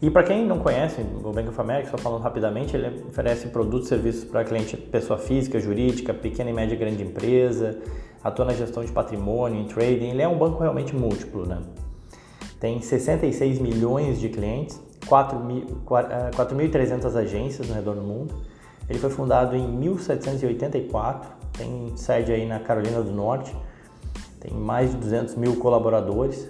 E 0.00 0.10
para 0.10 0.24
quem 0.24 0.44
não 0.44 0.58
conhece 0.58 1.00
o 1.00 1.32
Bank 1.32 1.48
of 1.48 1.60
America, 1.60 1.90
só 1.90 1.98
falando 1.98 2.22
rapidamente, 2.22 2.76
ele 2.76 3.04
oferece 3.08 3.48
produtos 3.48 3.86
e 3.86 3.88
serviços 3.90 4.24
para 4.24 4.42
cliente 4.42 4.76
pessoa 4.76 5.16
física, 5.16 5.60
jurídica, 5.60 6.12
pequena 6.12 6.50
e 6.50 6.52
média 6.52 6.76
grande 6.76 7.04
empresa, 7.04 7.78
atua 8.22 8.46
na 8.46 8.52
gestão 8.52 8.84
de 8.84 8.90
patrimônio, 8.90 9.60
em 9.60 9.64
trading, 9.66 10.10
ele 10.10 10.22
é 10.22 10.26
um 10.26 10.36
banco 10.36 10.60
realmente 10.60 10.94
múltiplo, 10.94 11.46
né? 11.46 11.60
Tem 12.62 12.80
66 12.80 13.58
milhões 13.58 14.18
de 14.20 14.28
clientes, 14.28 14.80
4.300 15.08 17.16
agências 17.16 17.68
no 17.68 17.74
redor 17.74 17.96
do 17.96 18.02
mundo. 18.02 18.32
Ele 18.88 19.00
foi 19.00 19.10
fundado 19.10 19.56
em 19.56 19.66
1784, 19.66 21.28
tem 21.58 21.92
sede 21.96 22.30
aí 22.30 22.46
na 22.46 22.60
Carolina 22.60 23.02
do 23.02 23.10
Norte, 23.10 23.52
tem 24.38 24.54
mais 24.54 24.92
de 24.92 24.96
200 24.96 25.34
mil 25.34 25.56
colaboradores 25.56 26.48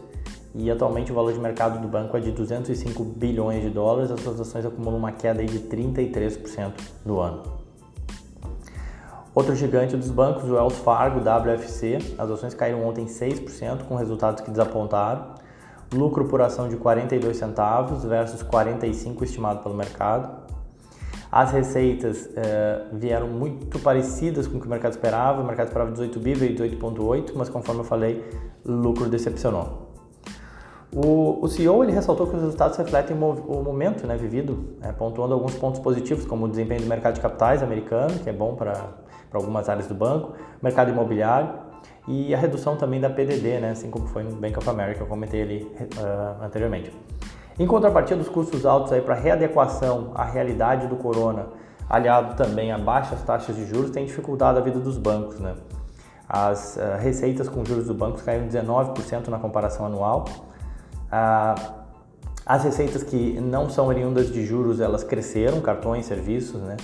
e 0.54 0.71
atualmente 0.71 1.11
o 1.11 1.14
valor 1.14 1.33
de 1.33 1.40
mercado 1.40 1.81
do 1.81 1.88
banco 1.88 2.14
é 2.14 2.21
de 2.21 2.31
205 2.31 3.02
bilhões 3.04 3.62
de 3.62 3.71
dólares, 3.71 4.11
as 4.11 4.21
suas 4.21 4.38
ações 4.38 4.66
acumulam 4.66 4.99
uma 4.99 5.12
queda 5.12 5.42
de 5.42 5.61
33% 5.61 6.73
no 7.07 7.21
ano. 7.21 7.42
Outro 9.35 9.57
gigante 9.57 9.97
dos 9.97 10.11
bancos, 10.11 10.45
o 10.45 10.57
Wells 10.57 10.76
Fargo, 10.81 11.21
WFC, 11.21 11.97
as 12.19 12.31
ações 12.31 12.52
caíram 12.52 12.87
ontem 12.87 13.07
6%, 13.07 13.85
com 13.85 13.95
resultados 13.95 14.42
que 14.42 14.50
desapontaram. 14.50 15.40
Lucro 15.93 16.25
por 16.27 16.41
ação 16.41 16.69
de 16.69 16.77
42 16.77 17.37
centavos 17.37 18.05
versus 18.05 18.43
45 18.43 19.25
estimado 19.25 19.63
pelo 19.63 19.75
mercado. 19.75 20.43
As 21.31 21.51
receitas 21.51 22.29
eh, 22.37 22.85
vieram 22.93 23.27
muito 23.27 23.79
parecidas 23.79 24.47
com 24.47 24.59
o 24.59 24.61
que 24.61 24.67
o 24.67 24.71
mercado 24.71 24.93
esperava. 24.93 25.41
O 25.41 25.47
mercado 25.47 25.69
esperava 25.69 25.91
18 25.91 26.21
bi, 26.21 26.35
veio 26.35 26.55
18,8, 26.55 27.33
mas 27.35 27.49
conforme 27.49 27.81
eu 27.81 27.85
falei, 27.85 28.23
lucro 28.65 29.09
decepcionou. 29.09 29.91
O, 30.95 31.39
o 31.43 31.49
CEO 31.49 31.83
ele 31.83 31.93
ressaltou 31.93 32.27
que 32.27 32.37
os 32.37 32.43
resultados 32.43 32.77
refletem 32.77 33.17
o 33.17 33.63
momento 33.63 34.07
né, 34.07 34.15
vivido, 34.15 34.77
né, 34.79 34.93
pontuando 34.93 35.33
alguns 35.33 35.55
pontos 35.55 35.81
positivos, 35.81 36.27
como 36.27 36.45
o 36.45 36.49
desempenho 36.49 36.83
do 36.83 36.87
mercado 36.87 37.15
de 37.15 37.21
capitais 37.23 37.63
americano, 37.63 38.13
que 38.19 38.29
é 38.29 38.33
bom 38.33 38.55
para 38.55 38.91
algumas 39.33 39.71
áreas 39.71 39.87
do 39.87 39.95
banco, 39.95 40.35
mercado 40.63 40.91
imobiliário 40.91 41.72
e 42.07 42.35
a 42.35 42.39
redução 42.39 42.77
também 42.77 43.01
da 43.01 43.09
PDD, 43.09 43.61
né, 43.61 43.71
assim 43.71 43.91
como 43.91 44.07
foi 44.07 44.23
no 44.23 44.35
Bank 44.37 44.59
of 44.59 44.69
America, 44.69 45.01
eu 45.03 45.07
comentei 45.07 45.43
ali 45.43 45.63
uh, 45.63 46.45
anteriormente. 46.45 46.93
Em 47.59 47.67
contrapartida, 47.67 48.21
os 48.21 48.29
custos 48.29 48.67
altos 48.67 48.99
para 49.01 49.15
readequação 49.15 50.11
à 50.15 50.25
realidade 50.25 50.87
do 50.89 50.97
corona, 50.97 51.47
aliado 51.89 52.35
também 52.35 52.73
a 52.73 52.79
baixas 52.79 53.23
taxas 53.23 53.55
de 53.55 53.67
juros, 53.67 53.91
tem 53.91 54.05
dificultado 54.05 54.59
a 54.59 54.63
vida 54.63 54.81
dos 54.81 54.99
bancos. 54.99 55.39
Né? 55.39 55.55
As 56.29 56.77
uh, 56.77 56.99
receitas 56.99 57.49
com 57.49 57.65
juros 57.65 57.87
do 57.87 57.95
banco 57.95 58.21
caíram 58.23 58.49
19% 58.49 59.29
na 59.29 59.39
comparação 59.39 59.87
anual, 59.87 60.25
ah, 61.15 61.55
as 62.47 62.65
receitas 62.65 63.03
que 63.03 63.39
não 63.39 63.69
são 63.69 63.87
oriundas 63.87 64.33
de 64.33 64.47
juros, 64.47 64.81
elas 64.81 65.05
cresceram, 65.05 65.61
cartões, 65.61 66.07
serviços, 66.07 66.61
né? 66.63 66.79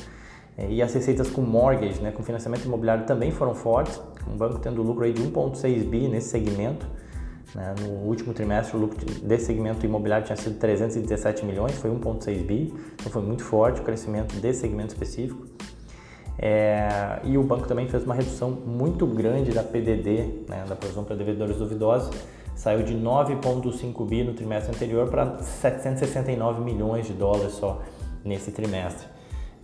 E 0.68 0.82
as 0.82 0.92
receitas 0.92 1.30
com 1.30 1.40
mortgage, 1.40 2.00
né, 2.00 2.10
com 2.10 2.22
financiamento 2.22 2.64
imobiliário 2.64 3.06
também 3.06 3.30
foram 3.30 3.54
fortes, 3.54 4.00
um 4.32 4.36
banco 4.36 4.58
tendo 4.58 4.82
lucro 4.82 5.04
aí 5.04 5.12
de 5.12 5.22
1.6 5.22 5.84
bi 5.88 6.08
nesse 6.08 6.28
segmento. 6.28 6.86
Né? 7.54 7.74
No 7.80 8.06
último 8.06 8.34
trimestre 8.34 8.76
o 8.76 8.80
lucro 8.80 8.98
desse 9.22 9.46
segmento 9.46 9.84
imobiliário 9.84 10.26
tinha 10.26 10.36
sido 10.36 10.58
317 10.58 11.44
milhões, 11.44 11.74
foi 11.76 11.90
1.6 11.90 12.44
bi, 12.44 12.74
então 12.94 13.10
foi 13.10 13.22
muito 13.22 13.42
forte 13.42 13.80
o 13.80 13.84
crescimento 13.84 14.34
desse 14.36 14.60
segmento 14.60 14.92
específico. 14.92 15.46
É, 16.40 17.18
e 17.24 17.36
o 17.36 17.42
banco 17.42 17.66
também 17.66 17.88
fez 17.88 18.04
uma 18.04 18.14
redução 18.14 18.50
muito 18.50 19.06
grande 19.06 19.50
da 19.50 19.62
PDD, 19.62 20.44
né, 20.48 20.64
da 20.68 20.76
provisão 20.76 21.02
para 21.02 21.16
devedores 21.16 21.56
duvidosos, 21.56 22.16
saiu 22.54 22.82
de 22.82 22.94
9,5 22.94 24.06
bi 24.06 24.22
no 24.22 24.34
trimestre 24.34 24.74
anterior 24.74 25.08
para 25.08 25.38
769 25.38 26.60
milhões 26.60 27.06
de 27.06 27.12
dólares 27.12 27.52
só 27.52 27.80
nesse 28.24 28.52
trimestre. 28.52 29.06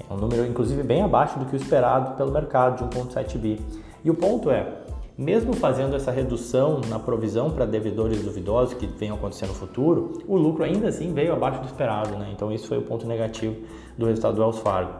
É 0.08 0.12
um 0.12 0.16
número, 0.16 0.44
inclusive, 0.46 0.82
bem 0.82 1.02
abaixo 1.02 1.38
do 1.38 1.44
que 1.46 1.54
o 1.54 1.56
esperado 1.56 2.16
pelo 2.16 2.32
mercado, 2.32 2.88
de 2.88 2.96
1,7 2.96 3.38
bi. 3.38 3.60
E 4.04 4.10
o 4.10 4.14
ponto 4.14 4.50
é, 4.50 4.84
mesmo 5.16 5.54
fazendo 5.54 5.96
essa 5.96 6.10
redução 6.10 6.80
na 6.88 6.98
provisão 6.98 7.50
para 7.50 7.64
devedores 7.64 8.20
duvidosos 8.22 8.74
que 8.74 8.86
venham 8.86 9.16
acontecer 9.16 9.46
no 9.46 9.54
futuro, 9.54 10.22
o 10.26 10.36
lucro 10.36 10.62
ainda 10.62 10.88
assim 10.88 11.12
veio 11.12 11.32
abaixo 11.32 11.60
do 11.60 11.66
esperado, 11.66 12.16
né? 12.16 12.30
Então 12.32 12.52
isso 12.52 12.68
foi 12.68 12.78
o 12.78 12.82
ponto 12.82 13.06
negativo 13.06 13.56
do 13.96 14.06
resultado 14.06 14.34
do 14.34 14.42
Wells 14.42 14.60
Fargo. 14.60 14.92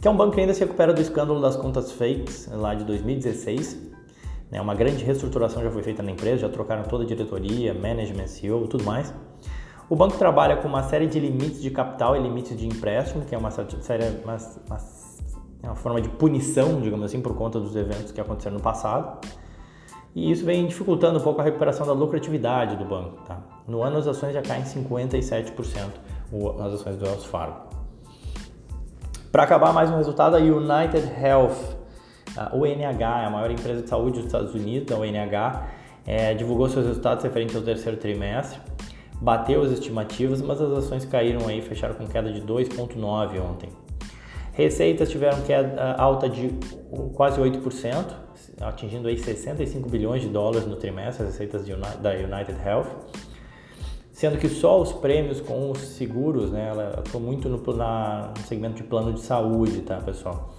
Que 0.00 0.06
é 0.06 0.10
um 0.10 0.16
banco 0.16 0.34
que 0.34 0.40
ainda 0.40 0.52
se 0.52 0.60
recupera 0.60 0.92
do 0.92 1.00
escândalo 1.00 1.40
das 1.40 1.56
contas 1.56 1.90
fakes 1.92 2.48
lá 2.52 2.74
de 2.74 2.84
2016, 2.84 3.92
né? 4.50 4.60
Uma 4.60 4.74
grande 4.74 5.02
reestruturação 5.02 5.62
já 5.62 5.70
foi 5.70 5.82
feita 5.82 6.02
na 6.02 6.10
empresa, 6.10 6.42
já 6.42 6.48
trocaram 6.48 6.84
toda 6.84 7.04
a 7.04 7.06
diretoria, 7.06 7.74
management, 7.74 8.28
CEO, 8.28 8.68
tudo 8.68 8.84
mais. 8.84 9.12
O 9.88 9.96
banco 9.96 10.16
trabalha 10.16 10.56
com 10.56 10.68
uma 10.68 10.82
série 10.82 11.06
de 11.06 11.18
limites 11.18 11.60
de 11.60 11.70
capital 11.70 12.16
e 12.16 12.20
limites 12.20 12.56
de 12.56 12.66
empréstimo, 12.66 13.24
que 13.24 13.34
é 13.34 13.38
uma, 13.38 13.50
série, 13.50 14.04
uma, 14.22 14.36
uma, 14.66 14.78
é 15.64 15.68
uma 15.68 15.76
forma 15.76 16.00
de 16.00 16.08
punição, 16.08 16.80
digamos 16.80 17.06
assim, 17.06 17.20
por 17.20 17.34
conta 17.34 17.58
dos 17.58 17.74
eventos 17.74 18.12
que 18.12 18.20
aconteceram 18.20 18.56
no 18.56 18.62
passado. 18.62 19.26
E 20.14 20.30
isso 20.30 20.44
vem 20.44 20.66
dificultando 20.66 21.18
um 21.18 21.22
pouco 21.22 21.40
a 21.40 21.44
recuperação 21.44 21.86
da 21.86 21.92
lucratividade 21.92 22.76
do 22.76 22.84
banco. 22.84 23.22
Tá? 23.26 23.38
No 23.66 23.82
ano, 23.82 23.96
as 23.96 24.06
ações 24.06 24.32
já 24.32 24.42
caem 24.42 24.62
57%, 24.62 25.52
as 26.60 26.72
ações 26.74 26.96
do 26.96 27.04
Wells 27.04 27.26
Fargo. 27.26 27.56
Para 29.32 29.42
acabar, 29.42 29.72
mais 29.72 29.90
um 29.90 29.96
resultado, 29.96 30.36
a 30.36 30.38
United 30.38 31.10
Health 31.20 31.84
a 32.36 32.54
UNH, 32.54 33.22
é 33.22 33.26
a 33.26 33.30
maior 33.30 33.50
empresa 33.50 33.82
de 33.82 33.88
saúde 33.88 34.16
dos 34.16 34.26
Estados 34.26 34.54
Unidos, 34.54 34.92
a 34.92 34.98
UNH, 34.98 35.68
é, 36.06 36.34
divulgou 36.34 36.68
seus 36.68 36.86
resultados 36.86 37.22
referentes 37.22 37.54
ao 37.54 37.62
terceiro 37.62 37.96
trimestre, 37.96 38.58
bateu 39.20 39.62
as 39.62 39.70
estimativas, 39.70 40.42
mas 40.42 40.60
as 40.60 40.70
ações 40.72 41.04
caíram 41.04 41.46
aí, 41.46 41.62
fecharam 41.62 41.94
com 41.94 42.06
queda 42.06 42.32
de 42.32 42.42
2,9 42.42 43.40
ontem. 43.40 43.68
Receitas 44.54 45.10
tiveram 45.10 45.42
queda 45.42 45.94
alta 45.98 46.28
de 46.28 46.48
quase 47.14 47.40
8%, 47.40 48.04
atingindo 48.60 49.08
aí 49.08 49.18
65 49.18 49.88
bilhões 49.88 50.22
de 50.22 50.28
dólares 50.28 50.64
no 50.64 50.76
trimestre, 50.76 51.26
as 51.26 51.32
receitas 51.32 51.66
da 52.00 52.10
United 52.10 52.56
Health. 52.64 52.86
Sendo 54.12 54.38
que 54.38 54.48
só 54.48 54.80
os 54.80 54.92
prêmios 54.92 55.40
com 55.40 55.72
os 55.72 55.78
seguros, 55.78 56.52
né, 56.52 56.68
ela 56.70 57.00
atuou 57.00 57.20
muito 57.20 57.48
no, 57.48 57.60
na, 57.76 58.32
no 58.38 58.46
segmento 58.46 58.76
de 58.76 58.84
plano 58.84 59.12
de 59.12 59.20
saúde, 59.22 59.80
tá, 59.80 59.96
pessoal? 59.96 60.54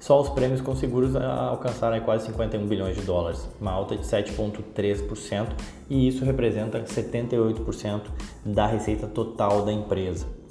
Só 0.00 0.22
os 0.22 0.30
prêmios 0.30 0.62
com 0.62 0.74
seguros 0.74 1.14
alcançaram 1.16 2.00
quase 2.00 2.26
51 2.26 2.66
bilhões 2.66 2.96
de 2.96 3.02
dólares, 3.02 3.46
uma 3.60 3.72
alta 3.72 3.94
de 3.94 4.04
7,3%, 4.04 5.48
e 5.90 6.08
isso 6.08 6.24
representa 6.24 6.82
78% 6.82 8.00
da 8.42 8.66
receita 8.66 9.06
total 9.06 9.62
da 9.66 9.72
empresa. 9.72 10.43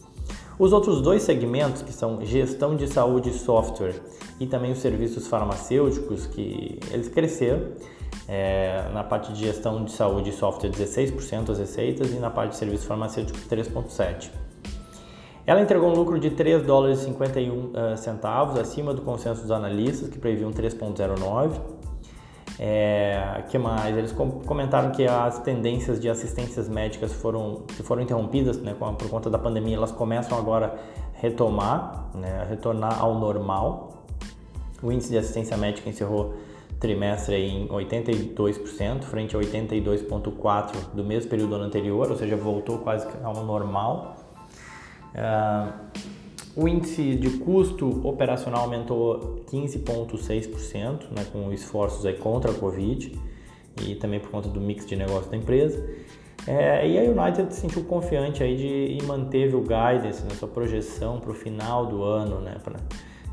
Os 0.63 0.71
outros 0.71 1.01
dois 1.01 1.23
segmentos, 1.23 1.81
que 1.81 1.91
são 1.91 2.23
gestão 2.23 2.73
de 2.73 2.87
saúde 2.87 3.31
e 3.31 3.33
software 3.33 3.95
e 4.39 4.47
também 4.47 4.71
os 4.71 4.77
serviços 4.77 5.27
farmacêuticos, 5.27 6.25
que 6.25 6.79
eles 6.89 7.09
cresceram. 7.09 7.73
É, 8.29 8.89
na 8.93 9.03
parte 9.03 9.33
de 9.33 9.41
gestão 9.41 9.83
de 9.83 9.91
saúde 9.91 10.29
e 10.29 10.31
software, 10.31 10.69
16% 10.69 11.49
as 11.49 11.59
receitas 11.59 12.11
e 12.11 12.15
na 12.15 12.29
parte 12.29 12.51
de 12.51 12.55
serviços 12.55 12.85
farmacêuticos, 12.85 13.41
3,7%. 13.49 14.29
Ela 15.45 15.59
entregou 15.59 15.89
um 15.89 15.95
lucro 15.95 16.17
de 16.17 16.29
3 16.29 16.63
dólares 16.63 17.01
e 17.01 17.05
51 17.07 17.51
uh, 17.51 17.71
eh, 17.75 17.97
centavos, 17.97 18.57
acima 18.57 18.93
do 18.93 19.01
consenso 19.01 19.41
dos 19.41 19.51
analistas, 19.51 20.07
que 20.07 20.17
previam 20.17 20.49
3,09. 20.53 21.59
É, 22.59 23.43
que 23.49 23.57
mais? 23.57 23.97
Eles 23.97 24.11
comentaram 24.11 24.91
que 24.91 25.05
as 25.05 25.39
tendências 25.39 25.99
de 25.99 26.09
assistências 26.09 26.69
médicas 26.69 27.11
foram, 27.11 27.63
que 27.67 27.81
foram 27.81 28.01
interrompidas 28.01 28.57
né, 28.57 28.75
por 28.75 29.09
conta 29.09 29.29
da 29.29 29.39
pandemia, 29.39 29.75
elas 29.75 29.91
começam 29.91 30.37
agora 30.37 30.75
a 31.15 31.21
retomar, 31.21 32.09
né, 32.13 32.41
a 32.41 32.43
retornar 32.45 33.01
ao 33.01 33.15
normal. 33.15 34.05
O 34.81 34.91
índice 34.91 35.09
de 35.09 35.17
assistência 35.17 35.57
médica 35.57 35.89
encerrou 35.89 36.35
trimestre 36.79 37.35
em 37.35 37.67
82%, 37.69 39.03
frente 39.03 39.35
a 39.35 39.39
82,4% 39.39 40.93
do 40.93 41.03
mesmo 41.03 41.29
período 41.29 41.55
anterior, 41.55 42.11
ou 42.11 42.17
seja, 42.17 42.35
voltou 42.35 42.79
quase 42.79 43.07
ao 43.23 43.45
normal. 43.45 44.17
Uh, 45.15 45.71
o 46.55 46.67
índice 46.67 47.15
de 47.15 47.31
custo 47.39 48.07
operacional 48.07 48.61
aumentou 48.61 49.43
15,6%, 49.51 51.05
né, 51.11 51.25
com 51.31 51.51
esforços 51.51 52.05
aí 52.05 52.13
contra 52.13 52.51
a 52.51 52.53
Covid 52.53 53.19
e 53.81 53.95
também 53.95 54.19
por 54.19 54.29
conta 54.29 54.49
do 54.49 54.61
mix 54.61 54.85
de 54.85 54.95
negócio 54.95 55.31
da 55.31 55.37
empresa. 55.37 55.83
É, 56.45 56.87
e 56.87 56.99
a 56.99 57.03
United 57.03 57.53
se 57.53 57.61
sentiu 57.61 57.83
confiante 57.85 58.43
aí 58.43 58.55
de, 58.55 58.97
e 58.97 59.03
manteve 59.03 59.55
o 59.55 59.61
guidance, 59.61 60.23
né, 60.23 60.31
sua 60.37 60.47
projeção 60.47 61.19
para 61.19 61.31
o 61.31 61.33
final 61.33 61.85
do 61.85 62.03
ano, 62.03 62.39
né, 62.41 62.57
pra, 62.63 62.75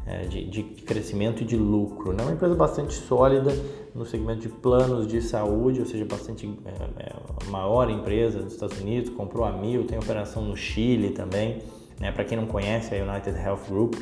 é, 0.06 0.22
de, 0.22 0.44
de, 0.44 0.62
crescimento 0.62 1.42
e 1.42 1.44
de 1.44 1.56
lucro. 1.56 2.12
É 2.12 2.14
né? 2.14 2.22
uma 2.22 2.32
empresa 2.32 2.54
bastante 2.54 2.94
sólida 2.94 3.52
no 3.94 4.06
segmento 4.06 4.40
de 4.40 4.48
planos 4.48 5.06
de 5.06 5.20
saúde, 5.20 5.80
ou 5.80 5.86
seja, 5.86 6.04
bastante 6.04 6.46
é, 6.64 7.04
é, 7.04 7.50
maior 7.50 7.90
empresa 7.90 8.40
dos 8.40 8.54
Estados 8.54 8.80
Unidos, 8.80 9.10
comprou 9.10 9.44
a 9.44 9.52
Mil, 9.52 9.84
tem 9.84 9.98
operação 9.98 10.42
no 10.42 10.56
Chile 10.56 11.10
também. 11.10 11.58
Né? 12.00 12.11
Para 12.11 12.25
quem 12.25 12.37
não 12.37 12.47
conhece, 12.47 12.95
a 12.95 13.04
United 13.04 13.38
Health 13.38 13.69
Group 13.69 13.95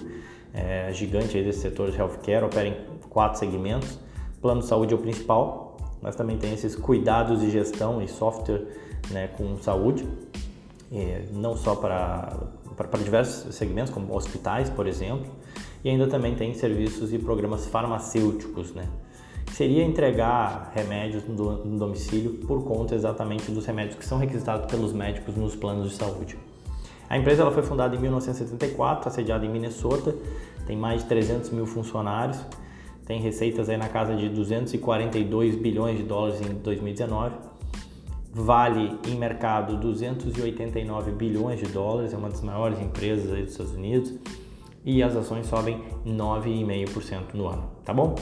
é 0.55 0.91
gigante 0.93 1.37
aí 1.37 1.45
desse 1.45 1.61
setor 1.61 1.91
de 1.91 1.99
healthcare, 1.99 2.45
opera 2.45 2.69
em 2.69 2.77
quatro 3.11 3.39
segmentos. 3.39 3.99
Plano 4.41 4.61
de 4.61 4.67
saúde 4.69 4.95
é 4.95 4.97
o 4.97 5.01
principal, 5.01 5.77
mas 6.01 6.15
também 6.15 6.39
tem 6.39 6.55
esses 6.55 6.77
cuidados 6.77 7.41
de 7.41 7.51
gestão 7.51 8.01
e 8.01 8.07
software 8.07 8.63
né, 9.11 9.29
com 9.37 9.57
saúde, 9.59 10.07
não 11.33 11.57
só 11.57 11.75
para, 11.75 12.35
para 12.77 13.03
diversos 13.03 13.55
segmentos, 13.57 13.93
como 13.93 14.15
hospitais, 14.15 14.71
por 14.71 14.87
exemplo, 14.87 15.31
e 15.85 15.91
ainda 15.91 16.07
também 16.07 16.37
tem 16.37 16.55
serviços 16.55 17.13
e 17.13 17.19
programas 17.19 17.67
farmacêuticos, 17.67 18.73
né? 18.73 18.89
seria 19.53 19.83
entregar 19.83 20.71
remédios 20.73 21.25
no 21.27 21.77
domicílio 21.79 22.35
por 22.47 22.65
conta 22.65 22.95
exatamente 22.95 23.51
dos 23.51 23.67
remédios 23.67 23.97
que 23.97 24.05
são 24.05 24.17
requisitados 24.17 24.71
pelos 24.71 24.93
médicos 24.93 25.35
nos 25.35 25.57
planos 25.57 25.91
de 25.91 25.97
saúde. 25.97 26.39
A 27.09 27.17
empresa 27.17 27.43
ela 27.43 27.51
foi 27.51 27.63
fundada 27.63 27.97
em 27.97 27.99
1974, 27.99 29.09
assediada 29.09 29.47
em 29.47 29.49
Minnesota, 29.49 30.15
tem 30.67 30.77
mais 30.77 31.03
de 31.03 31.09
300 31.09 31.51
mil 31.51 31.65
funcionários, 31.65 32.39
tem 33.07 33.21
receitas 33.21 33.71
aí 33.71 33.79
na 33.79 33.89
casa 33.89 34.15
de 34.15 34.29
242 34.29 35.57
bilhões 35.57 35.97
de 35.97 36.05
dólares 36.05 36.41
em 36.43 36.53
2019, 36.55 37.35
vale 38.31 38.99
em 39.09 39.15
mercado 39.15 39.79
289 39.79 41.13
bilhões 41.13 41.59
de 41.59 41.67
dólares, 41.67 42.13
é 42.13 42.17
uma 42.17 42.29
das 42.29 42.43
maiores 42.43 42.79
empresas 42.79 43.33
aí 43.33 43.43
dos 43.43 43.53
Estados 43.53 43.73
Unidos 43.73 44.15
e 44.85 45.03
as 45.03 45.17
ações 45.17 45.47
sobem 45.47 45.83
9,5% 46.07 47.33
no 47.33 47.49
ano, 47.49 47.71
tá 47.85 47.95
bom? 47.95 48.15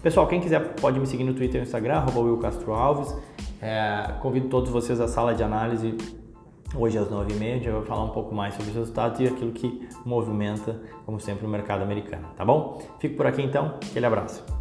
Pessoal, 0.00 0.28
quem 0.28 0.40
quiser 0.40 0.74
pode 0.76 1.00
me 1.00 1.06
seguir 1.06 1.24
no 1.24 1.34
Twitter 1.34 1.56
e 1.56 1.58
no 1.58 1.64
Instagram, 1.64 2.06
Will 2.14 2.38
Castro 2.38 2.72
Alves. 2.72 3.12
É, 3.60 4.14
convido 4.22 4.48
todos 4.48 4.70
vocês 4.70 5.00
à 5.00 5.08
sala 5.08 5.34
de 5.34 5.42
análise 5.42 5.96
hoje 6.74 6.98
às 6.98 7.08
9h30. 7.08 7.34
A 7.34 7.54
gente 7.54 7.70
vai 7.70 7.84
falar 7.84 8.04
um 8.04 8.10
pouco 8.10 8.34
mais 8.34 8.54
sobre 8.54 8.70
os 8.70 8.76
resultados 8.76 9.20
e 9.20 9.26
aquilo 9.26 9.52
que 9.52 9.88
movimenta, 10.04 10.80
como 11.04 11.20
sempre, 11.20 11.46
o 11.46 11.48
mercado 11.48 11.82
americano, 11.82 12.28
tá 12.36 12.44
bom? 12.44 12.82
Fico 12.98 13.16
por 13.16 13.26
aqui 13.26 13.42
então, 13.42 13.74
aquele 13.90 14.06
abraço. 14.06 14.57